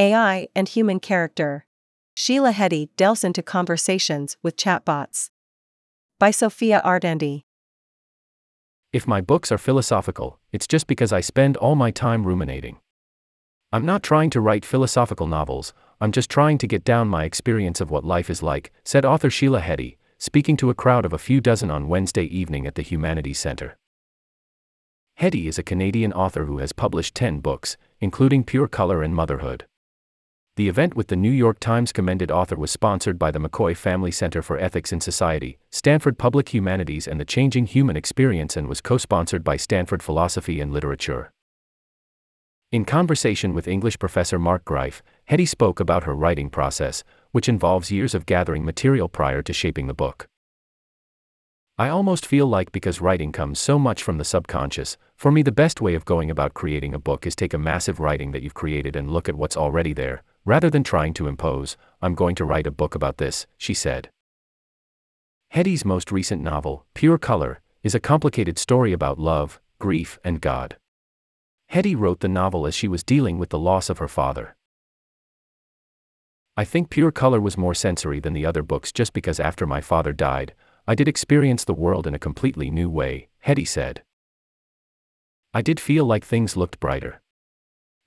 [0.00, 1.66] AI and Human Character.
[2.14, 5.30] Sheila Heti delves into conversations with chatbots.
[6.20, 7.42] By Sophia Ardendi.
[8.92, 12.78] If my books are philosophical, it's just because I spend all my time ruminating.
[13.72, 17.80] I'm not trying to write philosophical novels, I'm just trying to get down my experience
[17.80, 21.18] of what life is like, said author Sheila Heti, speaking to a crowd of a
[21.18, 23.76] few dozen on Wednesday evening at the Humanities Center.
[25.20, 29.66] Heti is a Canadian author who has published 10 books, including Pure Color and Motherhood.
[30.58, 34.10] The event with the New York Times commended author was sponsored by the McCoy Family
[34.10, 38.80] Center for Ethics in Society, Stanford Public Humanities, and the Changing Human Experience and was
[38.80, 41.30] co sponsored by Stanford Philosophy and Literature.
[42.72, 45.00] In conversation with English professor Mark Greif,
[45.30, 49.86] Heti spoke about her writing process, which involves years of gathering material prior to shaping
[49.86, 50.26] the book.
[51.78, 55.52] I almost feel like because writing comes so much from the subconscious, for me the
[55.52, 58.54] best way of going about creating a book is take a massive writing that you've
[58.54, 62.44] created and look at what's already there, rather than trying to impose, I'm going to
[62.44, 64.10] write a book about this, she said.
[65.54, 70.76] Heti's most recent novel, Pure Color, is a complicated story about love, grief, and God.
[71.72, 74.56] Heti wrote the novel as she was dealing with the loss of her father.
[76.56, 79.80] I think Pure Color was more sensory than the other books just because after my
[79.80, 80.54] father died,
[80.86, 84.02] I did experience the world in a completely new way, Heti said.
[85.54, 87.20] I did feel like things looked brighter.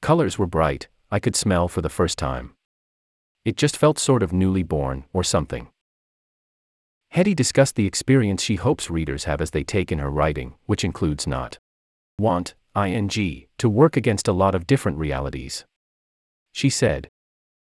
[0.01, 2.55] Colors were bright, I could smell for the first time.
[3.43, 5.67] It just felt sort of newly born, or something.
[7.13, 10.85] Heti discussed the experience she hopes readers have as they take in her writing, which
[10.85, 11.59] includes not
[12.17, 13.09] want, ing,
[13.57, 15.65] to work against a lot of different realities.
[16.53, 17.09] She said,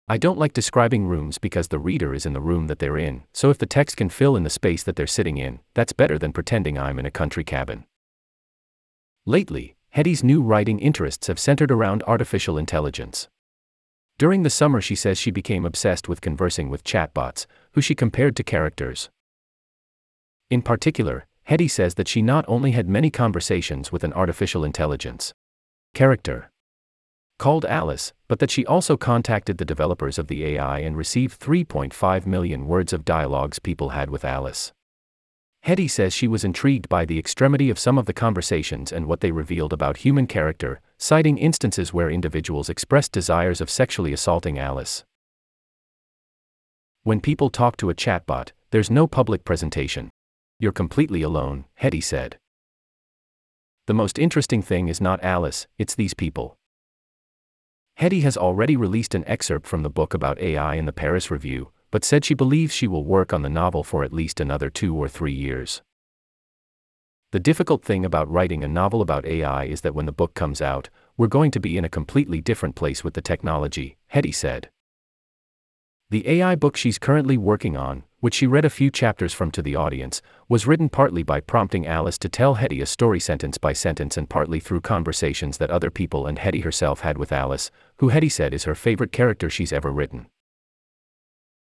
[0.06, 3.24] I don't like describing rooms because the reader is in the room that they're in,
[3.32, 6.18] so if the text can fill in the space that they're sitting in, that's better
[6.18, 7.84] than pretending I'm in a country cabin.
[9.24, 13.28] Lately, Heti's new writing interests have centered around artificial intelligence.
[14.20, 18.36] During the summer, she says she became obsessed with conversing with chatbots, who she compared
[18.36, 19.08] to characters.
[20.50, 25.32] In particular, Heti says that she not only had many conversations with an artificial intelligence
[25.94, 26.50] character
[27.38, 32.26] called Alice, but that she also contacted the developers of the AI and received 3.5
[32.26, 34.74] million words of dialogues people had with Alice.
[35.64, 39.20] Heti says she was intrigued by the extremity of some of the conversations and what
[39.20, 45.02] they revealed about human character, citing instances where individuals expressed desires of sexually assaulting Alice.
[47.04, 50.10] When people talk to a chatbot, there's no public presentation.
[50.58, 52.38] You're completely alone, Heti said.
[53.86, 56.58] The most interesting thing is not Alice, it's these people.
[57.98, 61.70] Heti has already released an excerpt from the book about AI in the Paris Review,
[61.90, 64.94] but said she believes she will work on the novel for at least another two
[64.94, 65.80] or three years.
[67.32, 70.60] The difficult thing about writing a novel about AI is that when the book comes
[70.60, 74.68] out, we're going to be in a completely different place with the technology, Heti said.
[76.10, 79.62] The AI book she's currently working on, which she read a few chapters from to
[79.62, 83.74] the audience, was written partly by prompting Alice to tell Heti a story sentence by
[83.74, 88.10] sentence and partly through conversations that other people and Heti herself had with Alice, who
[88.10, 90.26] Heti said is her favorite character she's ever written.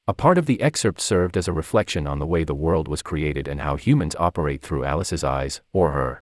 [0.09, 3.03] A part of the excerpt served as a reflection on the way the world was
[3.03, 6.20] created and how humans operate through Alice's eyes, or her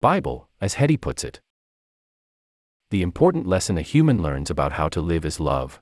[0.00, 1.40] Bible, as Heti puts it.
[2.90, 5.80] The important lesson a human learns about how to live is love.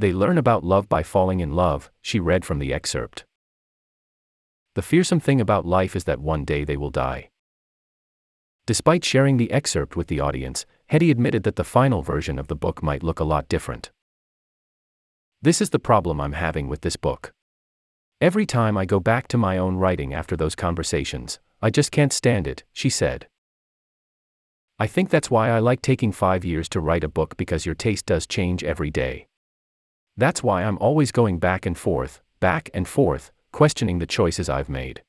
[0.00, 3.24] They learn about love by falling in love, she read from the excerpt.
[4.74, 7.30] The fearsome thing about life is that one day they will die.
[8.66, 12.56] Despite sharing the excerpt with the audience, Heti admitted that the final version of the
[12.56, 13.92] book might look a lot different.
[15.40, 17.32] This is the problem I'm having with this book.
[18.20, 22.12] Every time I go back to my own writing after those conversations, I just can't
[22.12, 23.28] stand it, she said.
[24.80, 27.76] I think that's why I like taking five years to write a book because your
[27.76, 29.28] taste does change every day.
[30.16, 34.68] That's why I'm always going back and forth, back and forth, questioning the choices I've
[34.68, 35.02] made.